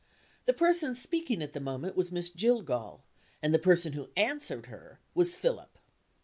[0.45, 3.01] The person speaking at the moment was Miss Jillgall;
[3.39, 5.77] and the person who answered her was Philip.